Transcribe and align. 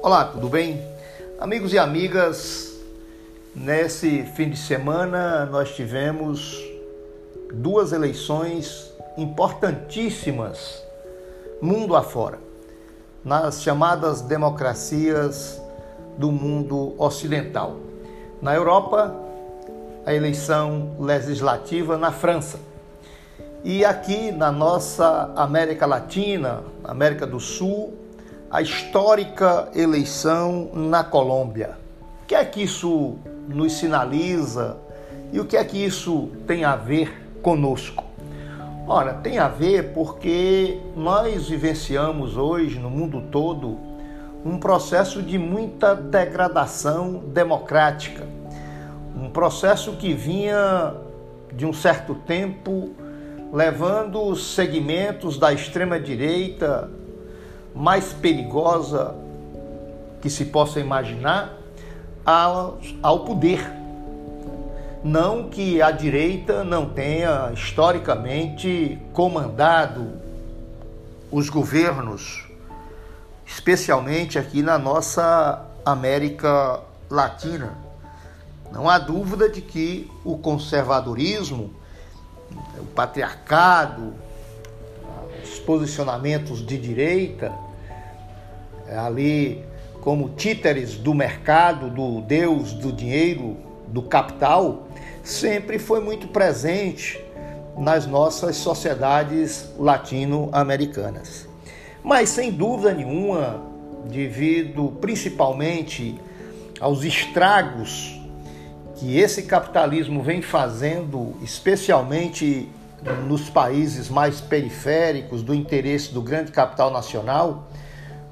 Olá, 0.00 0.26
tudo 0.26 0.48
bem? 0.48 0.80
Amigos 1.40 1.72
e 1.72 1.78
amigas, 1.78 2.78
nesse 3.52 4.22
fim 4.22 4.48
de 4.48 4.56
semana 4.56 5.44
nós 5.46 5.74
tivemos 5.74 6.64
duas 7.52 7.90
eleições 7.90 8.92
importantíssimas 9.16 10.80
mundo 11.60 11.96
afora, 11.96 12.38
nas 13.24 13.60
chamadas 13.60 14.20
democracias 14.20 15.60
do 16.16 16.30
mundo 16.30 16.94
ocidental. 16.96 17.76
Na 18.40 18.54
Europa, 18.54 19.12
a 20.06 20.14
eleição 20.14 20.94
legislativa 21.00 21.98
na 21.98 22.12
França. 22.12 22.60
E 23.64 23.84
aqui 23.84 24.30
na 24.30 24.52
nossa 24.52 25.32
América 25.34 25.86
Latina, 25.86 26.62
América 26.84 27.26
do 27.26 27.40
Sul, 27.40 28.07
a 28.50 28.62
histórica 28.62 29.68
eleição 29.74 30.70
na 30.72 31.04
Colômbia. 31.04 31.76
O 32.22 32.26
que 32.26 32.34
é 32.34 32.44
que 32.44 32.62
isso 32.62 33.16
nos 33.46 33.74
sinaliza 33.74 34.78
e 35.32 35.38
o 35.38 35.44
que 35.44 35.56
é 35.56 35.64
que 35.64 35.76
isso 35.76 36.30
tem 36.46 36.64
a 36.64 36.74
ver 36.74 37.28
conosco? 37.42 38.04
Ora, 38.86 39.12
tem 39.12 39.38
a 39.38 39.48
ver 39.48 39.92
porque 39.92 40.80
nós 40.96 41.48
vivenciamos 41.48 42.38
hoje 42.38 42.78
no 42.78 42.88
mundo 42.88 43.22
todo 43.30 43.78
um 44.42 44.56
processo 44.56 45.22
de 45.22 45.36
muita 45.36 45.94
degradação 45.94 47.22
democrática, 47.26 48.26
um 49.14 49.28
processo 49.28 49.92
que 49.92 50.14
vinha 50.14 50.94
de 51.52 51.66
um 51.66 51.72
certo 51.72 52.14
tempo 52.14 52.92
levando 53.52 54.22
os 54.22 54.54
segmentos 54.54 55.38
da 55.38 55.52
extrema 55.52 56.00
direita 56.00 56.88
mais 57.78 58.12
perigosa 58.12 59.14
que 60.20 60.28
se 60.28 60.46
possa 60.46 60.80
imaginar 60.80 61.56
ao, 62.26 62.78
ao 63.00 63.20
poder. 63.20 63.64
Não 65.04 65.48
que 65.48 65.80
a 65.80 65.92
direita 65.92 66.64
não 66.64 66.90
tenha 66.90 67.52
historicamente 67.54 68.98
comandado 69.12 70.10
os 71.30 71.48
governos, 71.48 72.48
especialmente 73.46 74.40
aqui 74.40 74.60
na 74.60 74.76
nossa 74.76 75.64
América 75.84 76.80
Latina. 77.08 77.78
Não 78.72 78.90
há 78.90 78.98
dúvida 78.98 79.48
de 79.48 79.62
que 79.62 80.10
o 80.24 80.36
conservadorismo, 80.36 81.72
o 82.76 82.86
patriarcado, 82.86 84.14
os 85.44 85.60
posicionamentos 85.60 86.66
de 86.66 86.76
direita, 86.76 87.52
ali 88.96 89.64
como 90.00 90.30
títeres 90.30 90.94
do 90.94 91.14
mercado, 91.14 91.90
do 91.90 92.20
Deus, 92.20 92.72
do 92.72 92.92
dinheiro, 92.92 93.56
do 93.88 94.02
capital, 94.02 94.88
sempre 95.22 95.78
foi 95.78 96.00
muito 96.00 96.28
presente 96.28 97.22
nas 97.76 98.06
nossas 98.06 98.56
sociedades 98.56 99.68
latino-americanas. 99.78 101.48
Mas 102.02 102.30
sem 102.30 102.50
dúvida 102.50 102.94
nenhuma, 102.94 103.62
devido 104.10 104.96
principalmente 105.00 106.18
aos 106.80 107.04
estragos 107.04 108.18
que 108.96 109.18
esse 109.18 109.42
capitalismo 109.42 110.22
vem 110.22 110.42
fazendo, 110.42 111.34
especialmente 111.42 112.68
nos 113.26 113.48
países 113.48 114.08
mais 114.08 114.40
periféricos 114.40 115.42
do 115.42 115.54
interesse 115.54 116.12
do 116.12 116.20
grande 116.20 116.50
capital 116.50 116.90
nacional, 116.90 117.68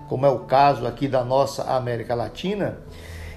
como 0.09 0.27
é 0.27 0.29
o 0.29 0.41
caso 0.41 0.87
aqui 0.87 1.09
da 1.09 1.25
nossa 1.25 1.65
América 1.65 2.15
Latina, 2.15 2.79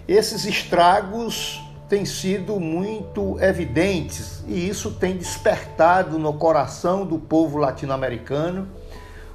esses 0.07 0.45
estragos 0.45 1.61
têm 1.87 2.05
sido 2.05 2.59
muito 2.59 3.39
evidentes 3.39 4.43
e 4.47 4.69
isso 4.69 4.91
tem 4.91 5.17
despertado 5.17 6.19
no 6.19 6.33
coração 6.33 7.05
do 7.05 7.17
povo 7.17 7.57
latino-americano 7.57 8.67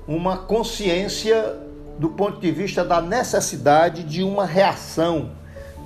uma 0.07 0.37
consciência 0.37 1.57
do 1.99 2.09
ponto 2.11 2.41
de 2.41 2.51
vista 2.51 2.85
da 2.85 3.01
necessidade 3.01 4.03
de 4.03 4.23
uma 4.23 4.45
reação, 4.45 5.31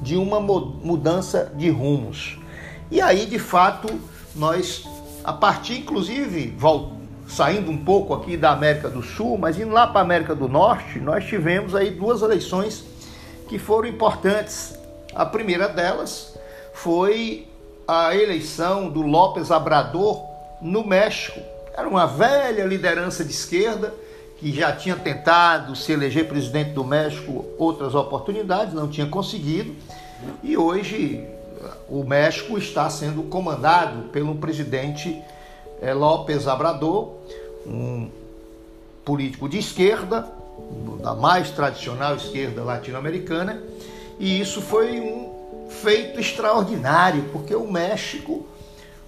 de 0.03 0.17
uma 0.17 0.41
mudança 0.41 1.53
de 1.57 1.71
rumos. 1.71 2.39
E 2.91 3.01
aí, 3.01 3.27
de 3.27 3.39
fato, 3.39 3.89
nós 4.35 4.87
a 5.25 5.33
partir, 5.33 5.81
inclusive, 5.81 6.55
saindo 7.29 7.71
um 7.71 7.77
pouco 7.77 8.15
aqui 8.15 8.37
da 8.37 8.51
América 8.51 8.89
do 8.89 9.03
Sul, 9.03 9.37
mas 9.37 9.59
indo 9.59 9.71
lá 9.71 9.87
para 9.87 10.01
a 10.01 10.03
América 10.03 10.35
do 10.35 10.49
Norte, 10.49 10.99
nós 10.99 11.27
tivemos 11.27 11.75
aí 11.75 11.91
duas 11.91 12.23
eleições 12.23 12.83
que 13.49 13.59
foram 13.59 13.87
importantes. 13.87 14.77
A 15.15 15.27
primeira 15.27 15.69
delas 15.69 16.35
foi 16.73 17.47
a 17.87 18.15
eleição 18.17 18.89
do 18.89 19.03
López 19.03 19.51
Obrador 19.51 20.25
no 20.61 20.85
México. 20.85 21.39
Era 21.77 21.87
uma 21.87 22.07
velha 22.07 22.65
liderança 22.65 23.25
de 23.25 23.31
esquerda 23.31 23.95
que 24.39 24.53
já 24.53 24.73
tinha 24.73 24.97
tentado 24.97 25.77
se 25.77 25.93
eleger 25.93 26.29
presidente 26.29 26.71
do 26.71 26.85
México 26.85 27.45
outras 27.59 27.95
oportunidades, 27.95 28.73
não 28.73 28.89
tinha 28.89 29.07
conseguido. 29.07 29.75
E 30.43 30.57
hoje 30.57 31.25
o 31.89 32.05
México 32.05 32.57
está 32.57 32.89
sendo 32.89 33.25
comandado 33.25 34.09
pelo 34.09 34.35
presidente 34.37 35.21
López 35.95 36.47
Obrador, 36.47 37.15
um 37.67 38.09
político 39.05 39.49
de 39.49 39.59
esquerda, 39.59 40.29
da 41.01 41.15
mais 41.15 41.51
tradicional 41.51 42.17
esquerda 42.17 42.63
latino-americana, 42.63 43.63
e 44.19 44.41
isso 44.41 44.61
foi 44.61 45.01
um 45.01 45.69
feito 45.69 46.19
extraordinário, 46.19 47.25
porque 47.33 47.55
o 47.55 47.71
México 47.71 48.45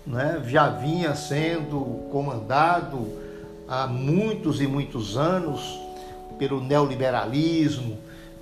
né, 0.07 0.43
já 0.47 0.69
vinha 0.69 1.15
sendo 1.15 2.09
comandado 2.11 3.09
há 3.69 3.87
muitos 3.87 4.61
e 4.61 4.67
muitos 4.67 5.17
anos 5.17 5.79
pelo 6.39 6.61
neoliberalismo, 6.61 7.99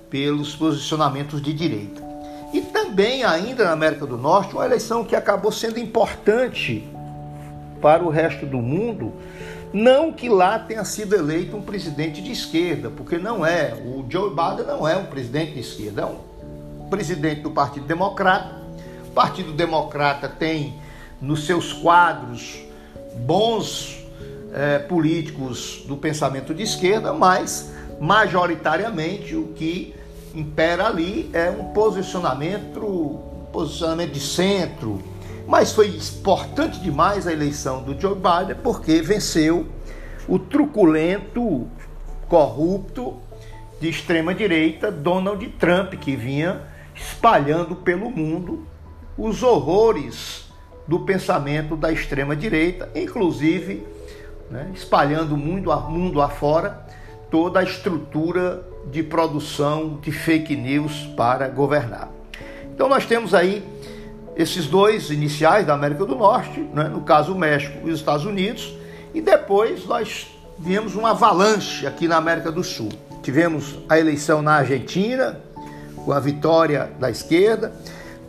pelos 0.09 0.55
posicionamentos 0.55 1.41
de 1.41 1.53
direita. 1.53 2.01
E 2.53 2.61
também, 2.61 3.23
ainda 3.23 3.65
na 3.65 3.71
América 3.71 4.05
do 4.05 4.17
Norte, 4.17 4.53
uma 4.53 4.65
eleição 4.65 5.03
que 5.03 5.15
acabou 5.15 5.51
sendo 5.51 5.79
importante 5.79 6.88
para 7.81 8.03
o 8.03 8.09
resto 8.09 8.45
do 8.45 8.57
mundo. 8.57 9.13
Não 9.71 10.11
que 10.11 10.27
lá 10.27 10.57
tenha 10.57 10.83
sido 10.83 11.15
eleito 11.15 11.55
um 11.55 11.61
presidente 11.61 12.21
de 12.21 12.31
esquerda, 12.31 12.89
porque 12.89 13.17
não 13.17 13.45
é. 13.45 13.73
O 13.73 14.03
Joe 14.09 14.29
Biden 14.29 14.65
não 14.65 14.87
é 14.87 14.97
um 14.97 15.05
presidente 15.05 15.53
de 15.53 15.59
esquerda, 15.59 16.01
é 16.01 16.05
um 16.05 16.87
presidente 16.89 17.41
do 17.41 17.51
Partido 17.51 17.85
Democrata. 17.85 18.55
O 19.07 19.11
Partido 19.11 19.53
Democrata 19.53 20.27
tem 20.27 20.75
nos 21.21 21.45
seus 21.45 21.71
quadros 21.73 22.63
bons 23.17 23.99
é, 24.53 24.79
políticos 24.79 25.83
do 25.87 25.95
pensamento 25.97 26.53
de 26.53 26.63
esquerda, 26.63 27.13
mas 27.13 27.71
majoritariamente 27.99 29.35
o 29.35 29.47
que 29.49 29.93
impera 30.33 30.87
ali 30.87 31.29
é 31.33 31.49
um 31.49 31.65
posicionamento, 31.65 32.79
um 32.79 33.45
posicionamento 33.51 34.11
de 34.13 34.19
centro. 34.19 35.01
Mas 35.49 35.71
foi 35.71 35.87
importante 35.87 36.79
demais 36.79 37.25
a 37.25 37.33
eleição 37.33 37.81
do 37.81 37.99
Joe 37.99 38.13
Biden 38.13 38.55
porque 38.61 39.01
venceu 39.01 39.65
o 40.27 40.37
truculento, 40.37 41.67
corrupto 42.27 43.17
de 43.81 43.89
extrema 43.89 44.35
direita 44.35 44.91
Donald 44.91 45.43
Trump, 45.57 45.95
que 45.95 46.15
vinha 46.15 46.61
espalhando 46.93 47.75
pelo 47.75 48.11
mundo 48.11 48.63
os 49.17 49.41
horrores 49.41 50.51
do 50.87 50.99
pensamento 50.99 51.75
da 51.75 51.91
extrema 51.91 52.35
direita, 52.35 52.87
inclusive 52.93 53.83
né, 54.51 54.69
espalhando 54.75 55.35
mundo, 55.35 55.75
mundo 55.89 56.21
afora 56.21 56.85
toda 57.31 57.61
a 57.61 57.63
estrutura 57.63 58.63
de 58.91 59.01
produção 59.01 59.97
de 59.99 60.11
fake 60.11 60.55
news 60.55 61.09
para 61.17 61.47
governar. 61.47 62.07
Então 62.71 62.87
nós 62.87 63.07
temos 63.07 63.33
aí 63.33 63.63
esses 64.39 64.67
dois 64.67 65.09
iniciais 65.09 65.67
da 65.67 65.73
América 65.73 66.05
do 66.05 66.15
Norte, 66.15 66.61
né? 66.73 66.85
no 66.85 67.01
caso 67.01 67.33
o 67.33 67.37
México 67.37 67.85
e 67.85 67.91
os 67.91 67.99
Estados 67.99 68.25
Unidos, 68.25 68.73
e 69.13 69.19
depois 69.19 69.85
nós 69.85 70.27
tivemos 70.55 70.95
uma 70.95 71.11
avalanche 71.11 71.85
aqui 71.85 72.07
na 72.07 72.15
América 72.15 72.49
do 72.49 72.63
Sul. 72.63 72.87
Tivemos 73.21 73.79
a 73.89 73.99
eleição 73.99 74.41
na 74.41 74.53
Argentina, 74.53 75.41
com 76.05 76.13
a 76.13 76.21
vitória 76.21 76.89
da 76.97 77.11
esquerda, 77.11 77.73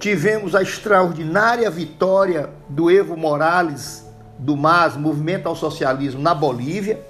tivemos 0.00 0.56
a 0.56 0.62
extraordinária 0.62 1.70
vitória 1.70 2.50
do 2.68 2.90
Evo 2.90 3.16
Morales, 3.16 4.04
do 4.36 4.56
MAS, 4.56 4.96
Movimento 4.96 5.46
ao 5.46 5.54
Socialismo, 5.54 6.20
na 6.20 6.34
Bolívia, 6.34 7.00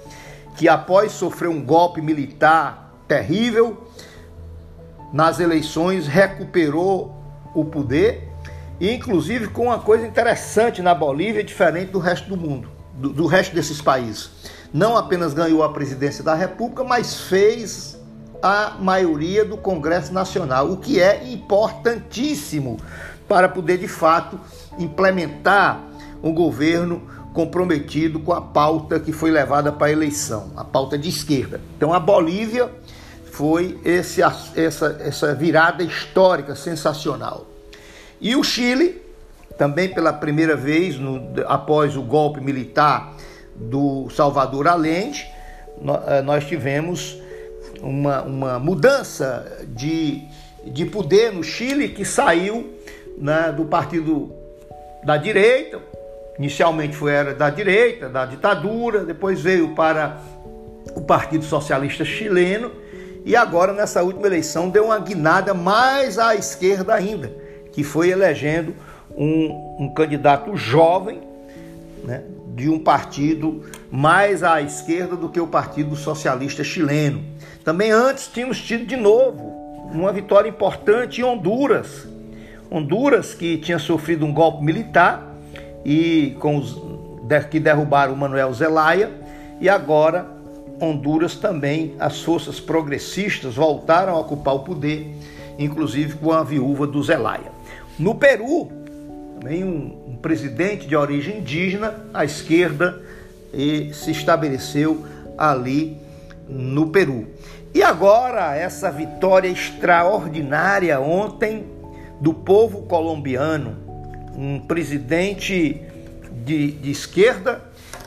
que 0.55 0.69
após 0.69 1.11
sofrer 1.13 1.49
um 1.49 1.63
golpe 1.65 2.03
militar 2.03 2.93
terrível, 3.07 3.87
nas 5.11 5.39
eleições 5.39 6.05
recuperou 6.05 7.15
o 7.55 7.65
poder, 7.65 8.30
e 8.81 8.91
inclusive 8.91 9.47
com 9.49 9.65
uma 9.65 9.77
coisa 9.77 10.07
interessante 10.07 10.81
na 10.81 10.95
Bolívia, 10.95 11.43
diferente 11.43 11.91
do 11.91 11.99
resto 11.99 12.27
do 12.27 12.35
mundo, 12.35 12.67
do, 12.95 13.09
do 13.09 13.27
resto 13.27 13.53
desses 13.53 13.79
países. 13.79 14.31
Não 14.73 14.97
apenas 14.97 15.35
ganhou 15.35 15.63
a 15.63 15.71
presidência 15.71 16.23
da 16.23 16.33
República, 16.33 16.83
mas 16.83 17.21
fez 17.21 17.95
a 18.41 18.77
maioria 18.79 19.45
do 19.45 19.55
Congresso 19.55 20.11
Nacional, 20.11 20.71
o 20.71 20.77
que 20.77 20.99
é 20.99 21.31
importantíssimo 21.31 22.77
para 23.27 23.47
poder 23.47 23.77
de 23.77 23.87
fato 23.87 24.39
implementar 24.79 25.79
um 26.23 26.33
governo 26.33 27.03
comprometido 27.35 28.19
com 28.19 28.33
a 28.33 28.41
pauta 28.41 28.99
que 28.99 29.13
foi 29.13 29.29
levada 29.29 29.71
para 29.71 29.87
a 29.87 29.91
eleição, 29.91 30.53
a 30.57 30.63
pauta 30.63 30.97
de 30.97 31.07
esquerda. 31.07 31.61
Então 31.77 31.93
a 31.93 31.99
Bolívia 31.99 32.67
foi 33.31 33.79
esse, 33.85 34.23
essa, 34.23 34.97
essa 34.99 35.35
virada 35.35 35.83
histórica 35.83 36.55
sensacional. 36.55 37.50
E 38.21 38.35
o 38.35 38.43
Chile, 38.43 39.01
também 39.57 39.89
pela 39.89 40.13
primeira 40.13 40.55
vez, 40.55 40.97
no, 40.97 41.33
após 41.47 41.97
o 41.97 42.03
golpe 42.03 42.39
militar 42.39 43.15
do 43.55 44.07
Salvador 44.11 44.67
Allende, 44.67 45.25
eh, 46.07 46.21
nós 46.21 46.45
tivemos 46.45 47.19
uma, 47.81 48.21
uma 48.21 48.59
mudança 48.59 49.65
de, 49.69 50.23
de 50.65 50.85
poder 50.85 51.33
no 51.33 51.43
Chile 51.43 51.89
que 51.89 52.05
saiu 52.05 52.71
né, 53.17 53.51
do 53.51 53.65
partido 53.65 54.31
da 55.03 55.17
direita, 55.17 55.79
inicialmente 56.37 56.95
foi 56.95 57.11
era 57.11 57.33
da 57.33 57.49
direita, 57.49 58.07
da 58.07 58.25
ditadura, 58.25 59.03
depois 59.03 59.41
veio 59.41 59.73
para 59.73 60.21
o 60.95 61.01
Partido 61.01 61.43
Socialista 61.43 62.05
Chileno 62.05 62.71
e 63.25 63.35
agora 63.35 63.73
nessa 63.73 64.03
última 64.03 64.27
eleição 64.27 64.69
deu 64.69 64.85
uma 64.85 64.99
guinada 64.99 65.53
mais 65.53 66.17
à 66.19 66.35
esquerda 66.35 66.93
ainda, 66.93 67.31
que 67.71 67.83
foi 67.83 68.09
elegendo 68.09 68.75
um, 69.15 69.75
um 69.79 69.93
candidato 69.93 70.55
jovem 70.55 71.21
né, 72.03 72.23
de 72.55 72.69
um 72.69 72.79
partido 72.79 73.63
mais 73.91 74.43
à 74.43 74.61
esquerda 74.61 75.15
do 75.15 75.29
que 75.29 75.39
o 75.39 75.47
Partido 75.47 75.95
Socialista 75.95 76.63
Chileno. 76.63 77.23
Também 77.63 77.91
antes 77.91 78.27
tínhamos 78.27 78.59
tido 78.59 78.85
de 78.85 78.95
novo 78.95 79.51
uma 79.91 80.11
vitória 80.11 80.49
importante 80.49 81.21
em 81.21 81.23
Honduras. 81.23 82.07
Honduras 82.69 83.33
que 83.33 83.57
tinha 83.57 83.77
sofrido 83.77 84.25
um 84.25 84.33
golpe 84.33 84.63
militar 84.63 85.35
e 85.83 86.35
com 86.39 86.57
os 86.57 86.79
que 87.49 87.59
derrubaram 87.59 88.13
o 88.13 88.17
Manuel 88.17 88.53
Zelaya 88.53 89.09
e 89.59 89.69
agora 89.69 90.27
Honduras 90.81 91.35
também 91.35 91.95
as 91.99 92.21
forças 92.21 92.59
progressistas 92.59 93.55
voltaram 93.55 94.15
a 94.15 94.19
ocupar 94.19 94.55
o 94.55 94.59
poder, 94.59 95.15
inclusive 95.59 96.15
com 96.15 96.31
a 96.31 96.43
viúva 96.43 96.87
do 96.87 97.01
Zelaya. 97.03 97.50
No 98.01 98.15
Peru, 98.15 98.71
também 99.39 99.63
um, 99.63 100.05
um 100.07 100.15
presidente 100.15 100.87
de 100.87 100.95
origem 100.95 101.37
indígena, 101.37 102.03
à 102.11 102.25
esquerda, 102.25 102.99
e 103.53 103.93
se 103.93 104.09
estabeleceu 104.09 105.05
ali 105.37 105.97
no 106.49 106.87
Peru. 106.87 107.27
E 107.75 107.83
agora 107.83 108.55
essa 108.55 108.89
vitória 108.89 109.47
extraordinária 109.47 110.99
ontem 110.99 111.63
do 112.19 112.33
povo 112.33 112.87
colombiano, 112.87 113.77
um 114.35 114.59
presidente 114.61 115.79
de, 116.43 116.71
de 116.71 116.89
esquerda 116.89 117.61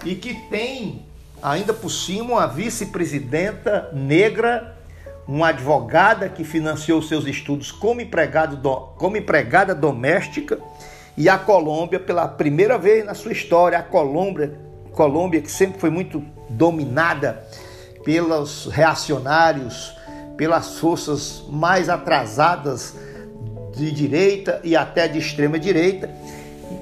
e 0.05 0.17
que 0.17 0.35
tem 0.50 1.05
ainda 1.41 1.73
por 1.73 1.91
cima 1.91 2.32
uma 2.32 2.49
vice-presidenta 2.49 3.91
negra, 3.93 4.73
uma 5.26 5.48
advogada 5.48 6.28
que 6.28 6.44
financiou 6.44 7.00
seus 7.00 7.26
estudos 7.26 7.72
como, 7.72 8.00
empregado 8.00 8.56
do, 8.56 8.74
como 8.96 9.16
empregada 9.16 9.74
doméstica 9.74 10.58
e 11.16 11.28
a 11.28 11.38
Colômbia 11.38 11.98
pela 11.98 12.28
primeira 12.28 12.76
vez 12.76 13.04
na 13.04 13.14
sua 13.14 13.32
história, 13.32 13.78
a 13.78 13.82
Colômbia, 13.82 14.58
Colômbia 14.92 15.40
que 15.40 15.50
sempre 15.50 15.80
foi 15.80 15.90
muito 15.90 16.22
dominada 16.48 17.46
pelos 18.04 18.66
reacionários, 18.66 19.96
pelas 20.36 20.78
forças 20.78 21.44
mais 21.48 21.88
atrasadas 21.88 22.94
de 23.74 23.90
direita 23.90 24.60
e 24.62 24.76
até 24.76 25.08
de 25.08 25.18
extrema 25.18 25.58
direita. 25.58 26.10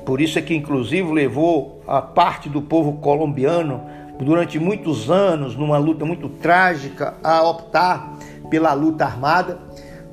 Por 0.04 0.20
isso 0.20 0.38
é 0.38 0.42
que, 0.42 0.54
inclusive, 0.54 1.12
levou 1.12 1.82
a 1.86 2.02
parte 2.02 2.48
do 2.48 2.60
povo 2.60 2.94
colombiano 2.94 3.82
durante 4.18 4.58
muitos 4.58 5.10
anos, 5.10 5.56
numa 5.56 5.78
luta 5.78 6.04
muito 6.04 6.28
trágica, 6.28 7.14
a 7.22 7.42
optar 7.42 8.16
pela 8.52 8.74
luta 8.74 9.06
armada 9.06 9.58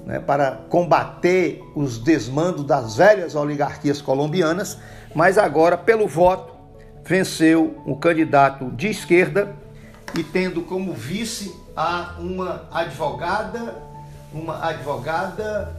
né, 0.06 0.18
para 0.18 0.52
combater 0.70 1.62
os 1.76 1.98
desmandos 1.98 2.64
das 2.64 2.96
velhas 2.96 3.36
oligarquias 3.36 4.02
colombianas, 4.02 4.78
mas 5.14 5.38
agora, 5.38 5.78
pelo 5.78 6.08
voto, 6.08 6.54
venceu 7.04 7.84
o 7.86 7.98
candidato 7.98 8.72
de 8.72 8.88
esquerda 8.88 9.54
e 10.16 10.24
tendo 10.24 10.62
como 10.62 10.94
vice 10.94 11.54
a 11.76 12.16
uma 12.18 12.64
advogada, 12.72 13.76
uma 14.34 14.66
advogada 14.66 15.76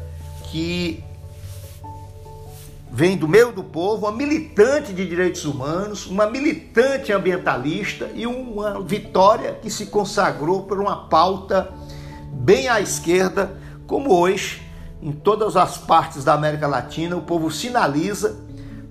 que 0.51 1.03
vem 2.93 3.17
do 3.17 3.27
meio 3.27 3.53
do 3.53 3.65
povo, 3.65 4.07
uma 4.07 4.12
militante 4.12 4.93
de 4.93 5.09
direitos 5.09 5.47
humanos, 5.47 6.07
uma 6.07 6.27
militante 6.27 7.11
ambientalista 7.11 8.11
e 8.15 8.27
uma 8.27 8.83
vitória 8.83 9.55
que 9.62 9.71
se 9.71 9.87
consagrou 9.87 10.65
por 10.65 10.79
uma 10.79 11.09
pauta 11.09 11.73
bem 12.41 12.69
à 12.69 12.81
esquerda, 12.81 13.57
como 13.87 14.13
hoje, 14.13 14.63
em 15.03 15.13
todas 15.13 15.57
as 15.57 15.79
partes 15.79 16.25
da 16.25 16.35
América 16.35 16.67
Latina, 16.67 17.17
o 17.17 17.23
povo 17.23 17.51
sinaliza 17.51 18.37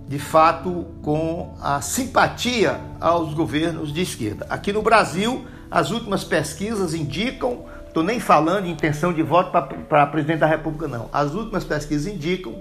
de 0.08 0.18
fato 0.18 0.88
com 1.02 1.56
a 1.62 1.82
simpatia 1.82 2.80
aos 3.00 3.34
governos 3.34 3.94
de 3.94 4.02
esquerda. 4.02 4.46
Aqui 4.50 4.72
no 4.72 4.82
Brasil, 4.82 5.46
as 5.70 5.92
últimas 5.92 6.24
pesquisas 6.24 6.94
indicam 6.94 7.66
Estou 7.90 8.04
nem 8.04 8.20
falando 8.20 8.66
de 8.66 8.70
intenção 8.70 9.12
de 9.12 9.24
voto 9.24 9.52
para 9.90 10.06
presidente 10.06 10.40
da 10.40 10.46
República, 10.46 10.88
não. 10.88 11.10
As 11.12 11.34
últimas 11.34 11.64
pesquisas 11.64 12.06
indicam 12.06 12.54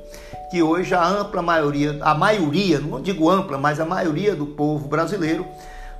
que 0.50 0.62
hoje 0.62 0.94
a 0.94 1.06
ampla 1.06 1.43
maioria, 1.43 1.99
a 2.00 2.14
maioria, 2.14 2.81
não 2.81 3.02
digo 3.02 3.29
ampla, 3.29 3.58
mas 3.58 3.79
a 3.79 3.84
maioria 3.84 4.34
do 4.34 4.46
povo 4.46 4.88
brasileiro 4.88 5.46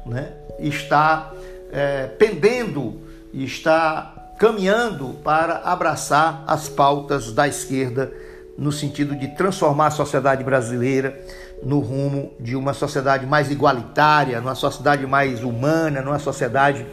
né, 0.07 0.33
está 0.59 1.31
é, 1.71 2.07
pendendo, 2.07 3.03
está 3.35 4.18
caminhando 4.39 5.17
para 5.25 5.57
abraçar 5.65 6.45
as 6.47 6.69
pautas 6.69 7.33
da 7.33 7.49
esquerda 7.49 8.13
no 8.57 8.71
sentido 8.71 9.15
de 9.17 9.29
transformar 9.29 9.89
a 9.89 9.91
sociedade 9.91 10.45
brasileira 10.45 11.21
no 11.63 11.81
rumo 11.81 12.33
de 12.39 12.55
uma 12.55 12.73
sociedade 12.73 13.27
mais 13.27 13.51
igualitária, 13.51 14.41
numa 14.41 14.55
sociedade 14.55 15.07
mais 15.07 15.43
humana, 15.43 16.01
numa 16.01 16.19
sociedade 16.19 16.87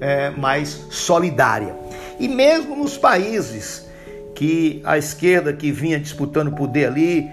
é, 0.00 0.30
mais 0.30 0.86
solidária. 0.90 1.74
E 2.18 2.28
mesmo 2.28 2.76
nos 2.76 2.98
países 2.98 3.88
que 4.34 4.80
a 4.84 4.96
esquerda 4.98 5.52
que 5.52 5.72
vinha 5.72 5.98
disputando 5.98 6.52
poder 6.52 6.86
ali 6.86 7.30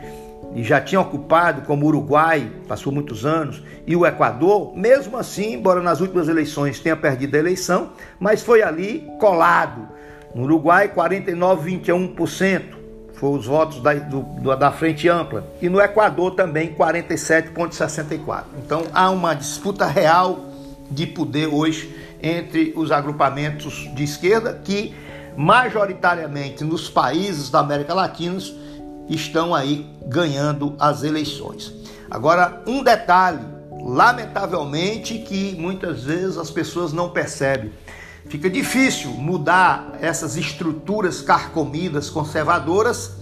e 0.56 0.64
já 0.64 0.82
tinha 0.82 1.00
ocupado, 1.00 1.62
como 1.64 1.86
o 1.86 1.90
Uruguai, 1.90 2.52
passou 2.68 2.92
muitos 2.92 3.26
anos, 3.26 3.62
e 3.86 3.96
o 3.96 4.06
Equador, 4.06 4.76
mesmo 4.76 5.18
assim, 5.18 5.54
embora 5.54 5.82
nas 5.82 6.02
últimas 6.02 6.28
eleições 6.28 6.80
tenha 6.80 6.96
perdido 6.96 7.36
a 7.36 7.40
eleição, 7.40 7.92
mas 8.20 8.42
foi 8.42 8.62
ali 8.64 9.08
colado. 9.20 9.88
No 10.34 10.44
Uruguai, 10.44 10.90
49,21% 10.90 12.78
foram 13.14 13.40
os 13.40 13.46
votos 13.46 13.82
da, 13.82 13.94
do, 13.96 14.56
da 14.56 14.72
Frente 14.72 15.10
Ampla. 15.10 15.46
E 15.62 15.70
no 15.70 15.82
Equador 15.82 16.36
também, 16.36 16.74
47,64%. 16.74 18.44
Então 18.64 18.84
há 18.94 19.10
uma 19.10 19.34
disputa 19.34 19.86
real 19.86 20.46
de 20.90 21.06
poder 21.08 21.48
hoje 21.48 21.96
entre 22.22 22.74
os 22.76 22.92
agrupamentos 22.92 23.90
de 23.94 24.04
esquerda 24.04 24.60
que 24.64 24.94
majoritariamente 25.36 26.64
nos 26.64 26.90
países 26.90 27.50
da 27.50 27.60
América 27.60 27.94
Latina 27.94 28.40
estão 29.10 29.54
aí 29.54 29.90
ganhando 30.06 30.76
as 30.80 31.04
eleições. 31.04 31.74
Agora, 32.10 32.62
um 32.66 32.84
detalhe, 32.84 33.46
lamentavelmente, 33.82 35.20
que 35.20 35.56
muitas 35.60 36.04
vezes 36.04 36.38
as 36.38 36.50
pessoas 36.50 36.94
não 36.94 37.10
percebem. 37.10 37.72
Fica 38.30 38.50
difícil 38.50 39.12
mudar 39.12 39.94
essas 40.02 40.36
estruturas 40.36 41.22
carcomidas 41.22 42.10
conservadoras 42.10 43.16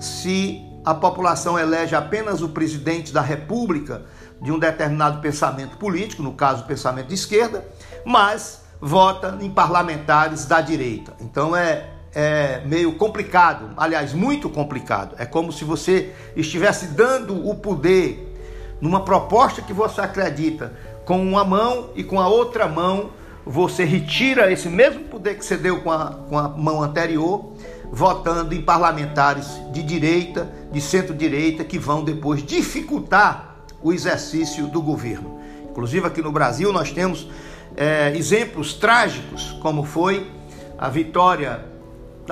se 0.00 0.64
a 0.84 0.94
população 0.94 1.58
elege 1.58 1.94
apenas 1.94 2.42
o 2.42 2.48
presidente 2.48 3.12
da 3.12 3.20
República 3.20 4.02
de 4.40 4.50
um 4.50 4.58
determinado 4.58 5.20
pensamento 5.20 5.76
político, 5.76 6.22
no 6.22 6.32
caso, 6.32 6.62
o 6.62 6.66
pensamento 6.66 7.08
de 7.08 7.14
esquerda, 7.14 7.66
mas 8.04 8.62
vota 8.80 9.36
em 9.40 9.50
parlamentares 9.50 10.44
da 10.44 10.60
direita. 10.60 11.12
Então 11.20 11.54
é, 11.54 11.90
é 12.14 12.62
meio 12.64 12.92
complicado, 12.92 13.70
aliás, 13.76 14.12
muito 14.12 14.48
complicado. 14.48 15.14
É 15.18 15.26
como 15.26 15.52
se 15.52 15.64
você 15.64 16.12
estivesse 16.34 16.88
dando 16.88 17.48
o 17.48 17.54
poder 17.54 18.36
numa 18.80 19.04
proposta 19.04 19.60
que 19.60 19.72
você 19.72 20.00
acredita 20.00 20.72
com 21.04 21.20
uma 21.20 21.44
mão 21.44 21.90
e 21.94 22.04
com 22.04 22.20
a 22.20 22.28
outra 22.28 22.68
mão 22.68 23.10
você 23.44 23.84
retira 23.84 24.52
esse 24.52 24.68
mesmo 24.68 25.04
poder 25.04 25.38
que 25.38 25.44
você 25.44 25.56
deu 25.56 25.80
com 25.80 25.90
a, 25.90 26.18
com 26.28 26.38
a 26.38 26.48
mão 26.48 26.82
anterior, 26.82 27.52
votando 27.90 28.54
em 28.54 28.60
parlamentares 28.60 29.58
de 29.72 29.82
direita, 29.82 30.52
de 30.70 30.80
centro-direita, 30.80 31.64
que 31.64 31.78
vão 31.78 32.04
depois 32.04 32.44
dificultar 32.44 33.56
o 33.82 33.92
exercício 33.92 34.66
do 34.66 34.82
governo. 34.82 35.40
Inclusive 35.70 36.06
aqui 36.06 36.20
no 36.20 36.30
Brasil 36.30 36.72
nós 36.72 36.92
temos 36.92 37.30
é, 37.74 38.12
exemplos 38.14 38.74
trágicos, 38.74 39.52
como 39.62 39.84
foi 39.84 40.30
a 40.76 40.88
vitória 40.90 41.64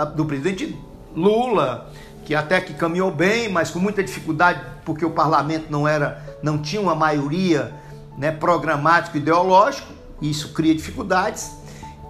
do 0.05 0.25
presidente 0.25 0.77
Lula, 1.15 1.91
que 2.25 2.35
até 2.35 2.61
que 2.61 2.75
caminhou 2.75 3.11
bem, 3.11 3.49
mas 3.49 3.71
com 3.71 3.79
muita 3.79 4.03
dificuldade, 4.03 4.61
porque 4.85 5.05
o 5.05 5.11
parlamento 5.11 5.67
não 5.71 5.87
era, 5.87 6.39
não 6.43 6.59
tinha 6.59 6.81
uma 6.83 6.95
maioria 6.95 7.73
né, 8.19 8.31
programático 8.31 9.17
ideológico, 9.17 9.93
isso 10.21 10.53
cria 10.53 10.75
dificuldades, 10.75 11.53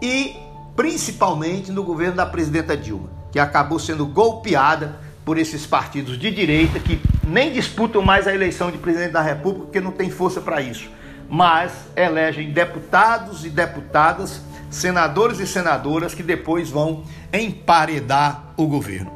e 0.00 0.36
principalmente 0.74 1.70
no 1.72 1.82
governo 1.82 2.16
da 2.16 2.26
presidenta 2.26 2.76
Dilma, 2.76 3.08
que 3.32 3.38
acabou 3.38 3.78
sendo 3.78 4.06
golpeada 4.06 4.96
por 5.24 5.38
esses 5.38 5.66
partidos 5.66 6.18
de 6.18 6.30
direita 6.30 6.78
que 6.78 7.00
nem 7.26 7.52
disputam 7.52 8.00
mais 8.00 8.28
a 8.28 8.34
eleição 8.34 8.70
de 8.70 8.78
presidente 8.78 9.12
da 9.12 9.22
República 9.22 9.64
porque 9.64 9.80
não 9.80 9.90
tem 9.90 10.08
força 10.10 10.40
para 10.40 10.60
isso, 10.60 10.88
mas 11.28 11.72
elegem 11.96 12.52
deputados 12.52 13.44
e 13.44 13.50
deputadas, 13.50 14.40
senadores 14.70 15.38
e 15.40 15.46
senadoras 15.46 16.14
que 16.14 16.22
depois 16.22 16.70
vão 16.70 17.04
emparedar 17.32 18.52
o 18.56 18.66
governo. 18.66 19.12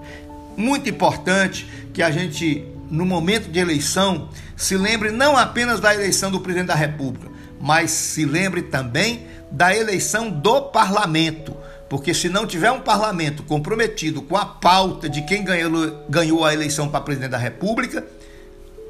Muito 0.56 0.88
importante 0.88 1.66
que 1.92 2.02
a 2.02 2.10
gente, 2.10 2.64
no 2.90 3.04
momento 3.04 3.50
de 3.50 3.58
eleição, 3.58 4.28
se 4.56 4.76
lembre 4.76 5.10
não 5.10 5.36
apenas 5.36 5.80
da 5.80 5.94
eleição 5.94 6.30
do 6.30 6.40
presidente 6.40 6.68
da 6.68 6.74
República, 6.74 7.28
mas 7.60 7.90
se 7.90 8.24
lembre 8.24 8.62
também 8.62 9.26
da 9.50 9.74
eleição 9.74 10.30
do 10.30 10.62
parlamento 10.62 11.56
porque 11.90 12.14
se 12.14 12.28
não 12.28 12.46
tiver 12.46 12.70
um 12.70 12.80
parlamento 12.80 13.42
comprometido 13.42 14.22
com 14.22 14.36
a 14.36 14.46
pauta 14.46 15.08
de 15.08 15.22
quem 15.22 15.42
ganhou, 15.42 16.06
ganhou 16.08 16.44
a 16.44 16.54
eleição 16.54 16.88
para 16.88 17.00
presidente 17.00 17.32
da 17.32 17.36
República, 17.36 18.06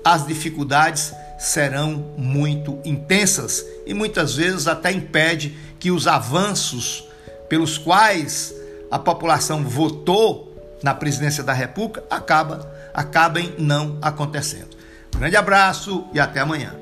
as 0.05 0.27
dificuldades 0.27 1.11
serão 1.39 2.13
muito 2.19 2.79
intensas 2.85 3.65
e 3.87 3.95
muitas 3.95 4.37
vezes 4.37 4.67
até 4.67 4.93
impede 4.93 5.57
que 5.81 5.91
os 5.91 6.07
avanços 6.07 7.09
pelos 7.49 7.77
quais 7.77 8.55
a 8.91 8.99
população 8.99 9.65
votou 9.65 10.79
na 10.83 10.95
presidência 10.95 11.43
da 11.43 11.53
República 11.53 12.05
acaba, 12.09 12.71
acabem 12.95 13.55
não 13.59 13.99
acontecendo. 14.01 14.77
Grande 15.17 15.37
abraço 15.37 16.05
e 16.13 16.21
até 16.21 16.41
amanhã. 16.41 16.80